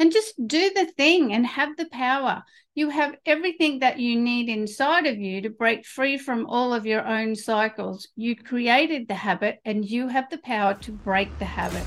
[0.00, 2.42] and just do the thing and have the power.
[2.74, 6.86] You have everything that you need inside of you to break free from all of
[6.86, 8.08] your own cycles.
[8.16, 11.84] You created the habit and you have the power to break the habit.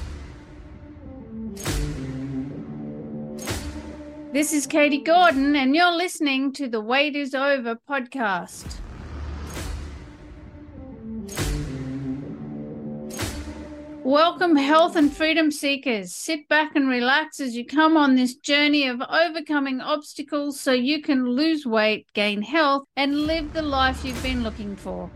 [4.31, 8.79] This is Katie Gordon, and you're listening to the Weight is Over podcast.
[14.13, 16.13] Welcome, health and freedom seekers.
[16.13, 21.01] Sit back and relax as you come on this journey of overcoming obstacles so you
[21.01, 25.09] can lose weight, gain health, and live the life you've been looking for.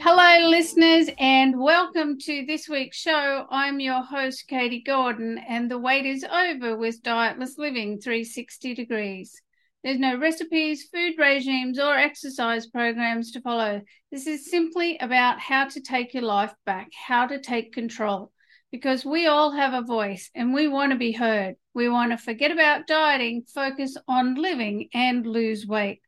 [0.00, 3.44] Hello, listeners, and welcome to this week's show.
[3.50, 9.42] I'm your host, Katie Gordon, and the wait is over with Dietless Living 360 Degrees.
[9.82, 13.80] There's no recipes, food regimes, or exercise programs to follow.
[14.12, 18.30] This is simply about how to take your life back, how to take control.
[18.70, 21.56] Because we all have a voice and we want to be heard.
[21.72, 26.02] We want to forget about dieting, focus on living, and lose weight.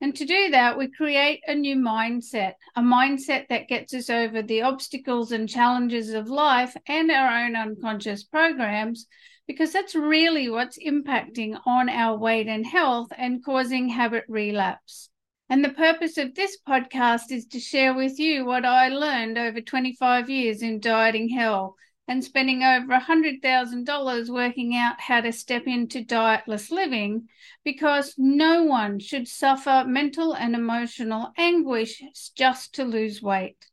[0.00, 4.42] And to do that, we create a new mindset, a mindset that gets us over
[4.42, 9.06] the obstacles and challenges of life and our own unconscious programs
[9.46, 15.08] because that's really what's impacting on our weight and health and causing habit relapse.
[15.48, 19.60] And the purpose of this podcast is to share with you what I learned over
[19.60, 21.76] 25 years in dieting hell
[22.08, 27.28] and spending over $100,000 working out how to step into dietless living
[27.64, 32.02] because no one should suffer mental and emotional anguish
[32.34, 33.66] just to lose weight.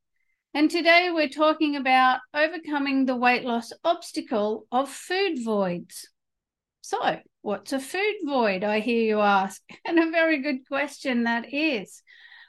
[0.56, 6.08] And today we're talking about overcoming the weight loss obstacle of food voids.
[6.82, 8.64] So, what's a food void?
[8.64, 9.64] I hear you ask.
[9.86, 12.04] And a very good question that is.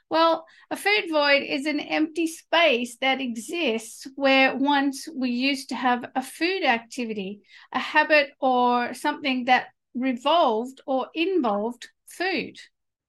[0.07, 5.75] Well, a food void is an empty space that exists where once we used to
[5.75, 7.41] have a food activity,
[7.73, 12.57] a habit, or something that revolved or involved food.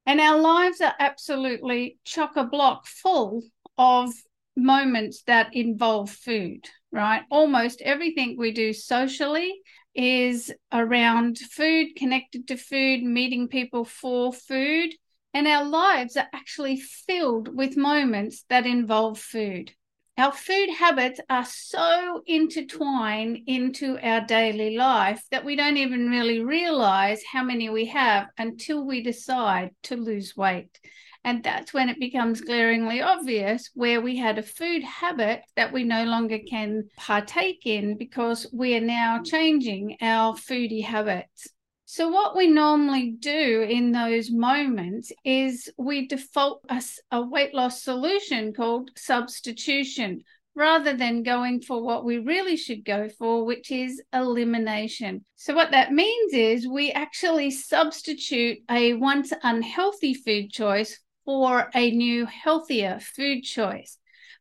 [0.06, 3.42] And our lives are absolutely chock a block full
[3.76, 4.10] of
[4.56, 7.22] moments that involve food, right?
[7.30, 9.60] Almost everything we do socially
[9.94, 14.94] is around food, connected to food, meeting people for food.
[15.34, 19.72] And our lives are actually filled with moments that involve food.
[20.18, 26.40] Our food habits are so intertwined into our daily life that we don't even really
[26.40, 30.80] realize how many we have until we decide to lose weight.
[31.22, 35.84] And that's when it becomes glaringly obvious where we had a food habit that we
[35.84, 41.48] no longer can partake in because we are now changing our foodie habits.
[41.88, 46.82] So, what we normally do in those moments is we default a,
[47.12, 50.24] a weight loss solution called substitution
[50.56, 55.24] rather than going for what we really should go for, which is elimination.
[55.36, 61.92] So, what that means is we actually substitute a once unhealthy food choice for a
[61.92, 63.96] new, healthier food choice.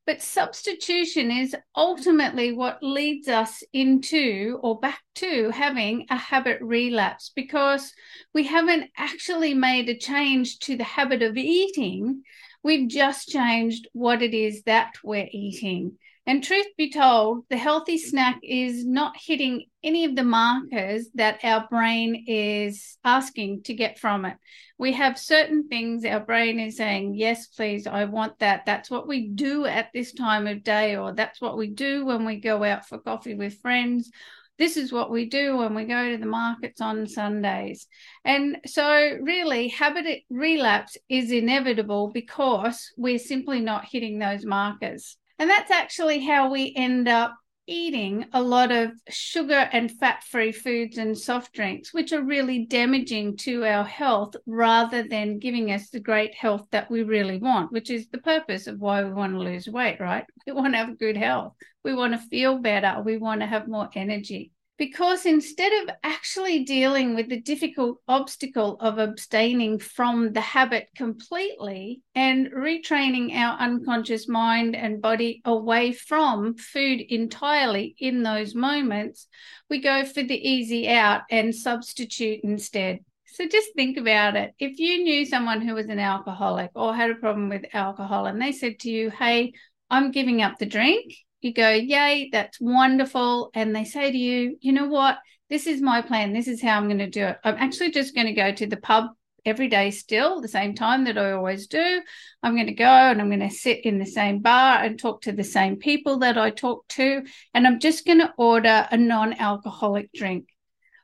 [0.06, 7.32] But substitution is ultimately what leads us into or back to having a habit relapse
[7.36, 7.92] because
[8.32, 12.22] we haven't actually made a change to the habit of eating.
[12.62, 15.98] We've just changed what it is that we're eating.
[16.28, 21.40] And truth be told, the healthy snack is not hitting any of the markers that
[21.44, 24.36] our brain is asking to get from it.
[24.80, 28.66] We have certain things our brain is saying, yes, please, I want that.
[28.66, 32.26] That's what we do at this time of day, or that's what we do when
[32.26, 34.10] we go out for coffee with friends.
[34.58, 37.86] This is what we do when we go to the markets on Sundays.
[38.24, 45.18] And so, really, habit relapse is inevitable because we're simply not hitting those markers.
[45.38, 47.36] And that's actually how we end up
[47.68, 52.66] eating a lot of sugar and fat free foods and soft drinks, which are really
[52.66, 57.72] damaging to our health rather than giving us the great health that we really want,
[57.72, 60.26] which is the purpose of why we want to lose weight, right?
[60.46, 61.54] We want to have good health.
[61.84, 63.02] We want to feel better.
[63.04, 68.78] We want to have more energy because instead of actually dealing with the difficult obstacle
[68.82, 76.56] of abstaining from the habit completely and retraining our unconscious mind and body away from
[76.56, 79.28] food entirely in those moments,
[79.70, 83.00] we go for the easy out and substitute instead.
[83.28, 84.54] So just think about it.
[84.60, 88.42] If you knew someone who was an alcoholic or had a problem with alcohol and
[88.42, 89.54] they said to you, Hey,
[89.90, 91.14] I'm giving up the drink
[91.46, 93.52] you go, Yay, that's wonderful.
[93.54, 95.20] And they say to you, You know what?
[95.50, 96.34] This is my plan.
[96.34, 97.38] This is how I'm going to do it.
[97.44, 99.12] I'm actually just going to go to the pub
[99.46, 102.02] every day still, the same time that I always do.
[102.42, 105.22] I'm going to go and I'm going to sit in the same bar and talk
[105.22, 107.24] to the same people that I talk to.
[107.54, 110.48] And I'm just going to order a non alcoholic drink.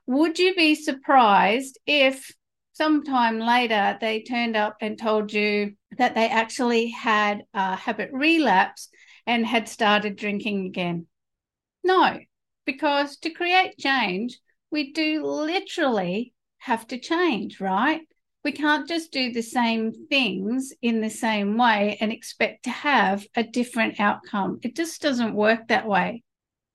[0.07, 2.31] Would you be surprised if
[2.73, 8.89] sometime later they turned up and told you that they actually had a habit relapse
[9.25, 11.07] and had started drinking again?
[11.83, 12.19] No,
[12.65, 14.39] because to create change,
[14.71, 18.01] we do literally have to change, right?
[18.44, 23.25] We can't just do the same things in the same way and expect to have
[23.35, 24.59] a different outcome.
[24.63, 26.23] It just doesn't work that way.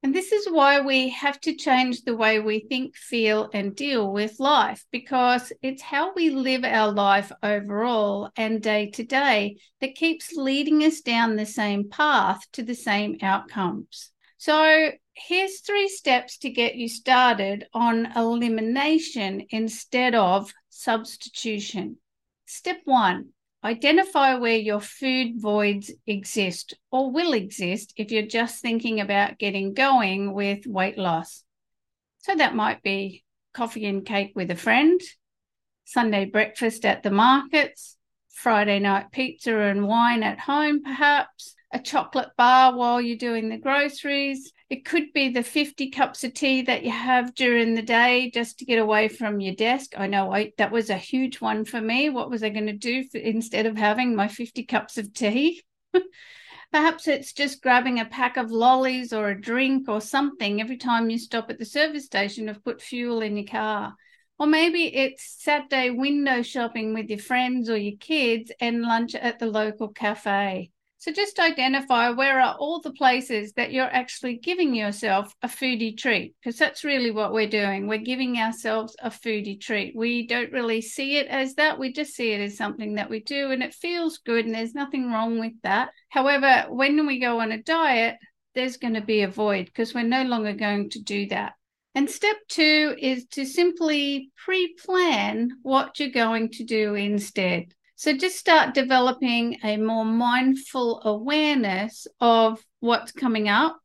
[0.02, 4.12] And this is why we have to change the way we think, feel, and deal
[4.12, 9.94] with life because it's how we live our life overall and day to day that
[9.94, 14.12] keeps leading us down the same path to the same outcomes.
[14.38, 21.96] So, here's three steps to get you started on elimination instead of substitution.
[22.44, 23.30] Step one
[23.66, 29.74] identify where your food voids exist or will exist if you're just thinking about getting
[29.74, 31.42] going with weight loss.
[32.18, 35.00] So that might be coffee and cake with a friend,
[35.84, 37.96] Sunday breakfast at the markets,
[38.30, 43.58] Friday night pizza and wine at home, perhaps, a chocolate bar while you're doing the
[43.58, 48.30] groceries, it could be the 50 cups of tea that you have during the day
[48.32, 49.92] just to get away from your desk.
[49.96, 52.08] I know I, that was a huge one for me.
[52.08, 55.62] What was I going to do for, instead of having my 50 cups of tea?
[56.72, 61.10] Perhaps it's just grabbing a pack of lollies or a drink or something every time
[61.10, 63.94] you stop at the service station to put fuel in your car.
[64.38, 69.38] Or maybe it's Saturday window shopping with your friends or your kids and lunch at
[69.38, 70.70] the local cafe.
[71.06, 75.96] So just identify where are all the places that you're actually giving yourself a foodie
[75.96, 77.86] treat, because that's really what we're doing.
[77.86, 79.94] We're giving ourselves a foodie treat.
[79.94, 81.78] We don't really see it as that.
[81.78, 84.74] We just see it as something that we do and it feels good and there's
[84.74, 85.90] nothing wrong with that.
[86.08, 88.16] However, when we go on a diet,
[88.56, 91.52] there's going to be a void because we're no longer going to do that.
[91.94, 97.66] And step two is to simply pre plan what you're going to do instead.
[97.98, 103.80] So just start developing a more mindful awareness of what's coming up,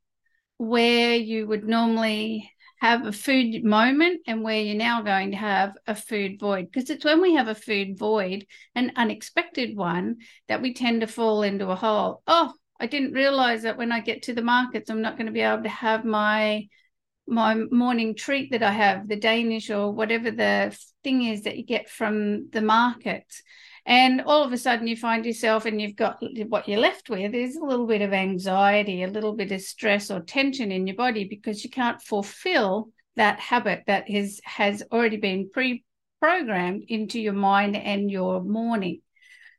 [0.58, 5.72] where you would normally have a food moment and where you're now going to have
[5.88, 6.70] a food void.
[6.70, 10.18] Because it's when we have a food void, an unexpected one,
[10.50, 12.22] that we tend to fall into a hole.
[12.28, 15.32] Oh, I didn't realize that when I get to the markets, I'm not going to
[15.32, 16.68] be able to have my
[17.28, 21.64] my morning treat that I have, the Danish or whatever the thing is that you
[21.64, 23.42] get from the markets.
[23.86, 27.34] And all of a sudden, you find yourself and you've got what you're left with
[27.34, 30.96] is a little bit of anxiety, a little bit of stress or tension in your
[30.96, 35.84] body because you can't fulfill that habit that is, has already been pre
[36.22, 39.02] programmed into your mind and your morning.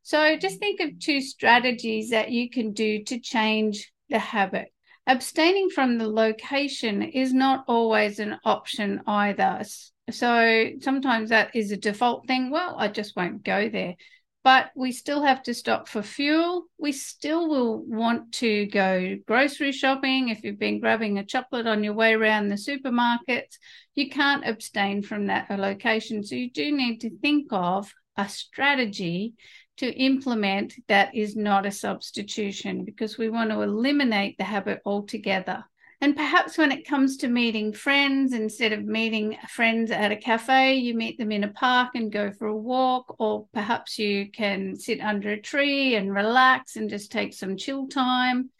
[0.04, 4.72] So just think of two strategies that you can do to change the habit.
[5.06, 9.64] Abstaining from the location is not always an option either.
[10.12, 12.50] So sometimes that is a default thing.
[12.50, 13.96] Well, I just won't go there.
[14.44, 16.64] But we still have to stop for fuel.
[16.76, 20.30] We still will want to go grocery shopping.
[20.30, 23.58] If you've been grabbing a chocolate on your way around the supermarkets,
[23.94, 26.24] you can't abstain from that location.
[26.24, 29.34] So you do need to think of a strategy
[29.76, 35.64] to implement that is not a substitution because we want to eliminate the habit altogether.
[36.02, 40.74] And perhaps when it comes to meeting friends, instead of meeting friends at a cafe,
[40.74, 44.74] you meet them in a park and go for a walk, or perhaps you can
[44.74, 48.50] sit under a tree and relax and just take some chill time.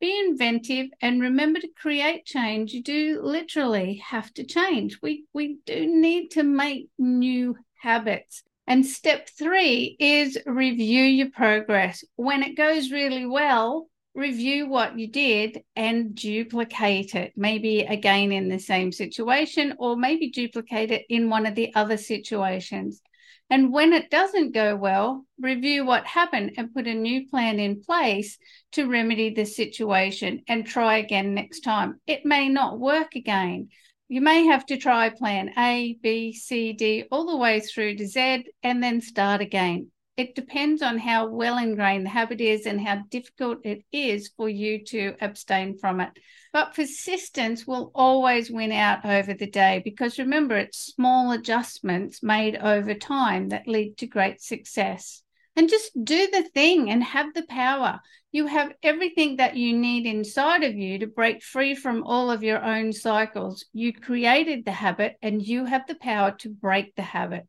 [0.00, 2.72] Be inventive and remember to create change.
[2.72, 5.00] You do literally have to change.
[5.02, 8.44] We we do need to make new habits.
[8.68, 12.04] And step three is review your progress.
[12.14, 18.48] When it goes really well, review what you did and duplicate it, maybe again in
[18.48, 23.00] the same situation, or maybe duplicate it in one of the other situations.
[23.48, 27.82] And when it doesn't go well, review what happened and put a new plan in
[27.82, 28.38] place
[28.72, 32.00] to remedy the situation and try again next time.
[32.06, 33.68] It may not work again.
[34.08, 38.06] You may have to try plan A, B, C, D, all the way through to
[38.06, 39.90] Z and then start again
[40.22, 44.48] it depends on how well ingrained the habit is and how difficult it is for
[44.48, 46.16] you to abstain from it.
[46.52, 52.56] But persistence will always win out over the day because remember, it's small adjustments made
[52.56, 55.24] over time that lead to great success.
[55.56, 58.00] And just do the thing and have the power.
[58.30, 62.44] You have everything that you need inside of you to break free from all of
[62.44, 63.64] your own cycles.
[63.72, 67.48] You created the habit and you have the power to break the habit.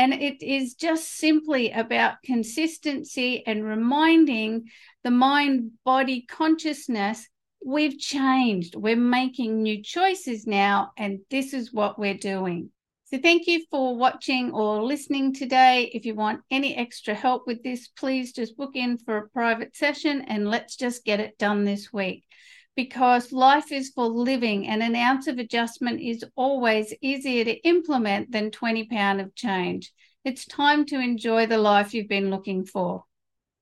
[0.00, 4.70] And it is just simply about consistency and reminding
[5.04, 7.28] the mind body consciousness
[7.62, 8.76] we've changed.
[8.76, 12.70] We're making new choices now, and this is what we're doing.
[13.04, 15.90] So, thank you for watching or listening today.
[15.92, 19.76] If you want any extra help with this, please just book in for a private
[19.76, 22.24] session and let's just get it done this week.
[22.76, 28.32] Because life is for living, and an ounce of adjustment is always easier to implement
[28.32, 29.92] than 20 pound of change.
[30.24, 33.04] It's time to enjoy the life you've been looking for.